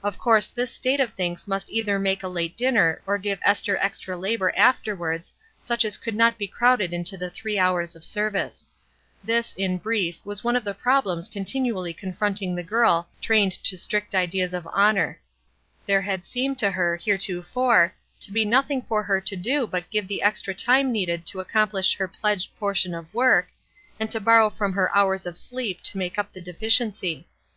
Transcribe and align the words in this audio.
Of 0.00 0.16
course 0.16 0.46
this 0.46 0.70
state 0.72 1.00
of 1.00 1.12
things 1.14 1.48
must 1.48 1.70
either 1.70 1.98
make 1.98 2.22
a 2.22 2.28
late 2.28 2.56
dinner 2.56 3.02
or 3.04 3.18
give 3.18 3.40
Esther 3.42 3.76
extra 3.78 4.16
labor 4.16 4.52
afterwards, 4.56 5.32
such 5.58 5.84
as 5.84 5.96
could 5.98 6.14
not 6.14 6.38
be 6.38 6.46
crowded 6.46 6.92
into 6.92 7.16
the 7.16 7.30
three 7.30 7.58
hours 7.58 7.96
of 7.96 8.04
service. 8.04 8.70
This, 9.24 9.54
in 9.54 9.78
brief, 9.78 10.24
was 10.24 10.44
one 10.44 10.54
of 10.54 10.62
the 10.62 10.72
problems 10.72 11.26
continually 11.26 11.92
confronting 11.92 12.56
68 12.56 12.62
ESTER 12.62 12.76
RIED^S 12.76 12.78
NAMESAKE 12.78 12.94
the 12.94 13.02
girl 13.02 13.08
trained 13.20 13.52
to 13.64 13.76
strict 13.76 14.14
ideas 14.14 14.54
of 14.54 14.68
honor. 14.72 15.20
There 15.84 16.02
had 16.02 16.24
seemed 16.24 16.60
to 16.60 16.70
her, 16.70 16.94
heretofore, 16.94 17.92
to 18.20 18.30
be 18.30 18.44
nothing 18.44 18.82
for 18.82 19.02
her 19.02 19.20
to 19.20 19.34
do 19.34 19.66
but 19.66 19.90
give 19.90 20.06
the 20.06 20.22
extra 20.22 20.54
time 20.54 20.92
needed 20.92 21.26
to 21.26 21.40
accomplish 21.40 21.96
her 21.96 22.06
pledged 22.06 22.56
portion 22.56 22.94
of 22.94 23.12
work, 23.12 23.48
and 23.98 24.08
to 24.12 24.20
borrow 24.20 24.48
from 24.48 24.74
her 24.74 24.94
hours 24.96 25.26
of 25.26 25.36
sleep 25.36 25.80
to 25.90 25.98
make 25.98 26.20
up 26.20 26.32
the 26.32 26.40
deficiency. 26.40 27.26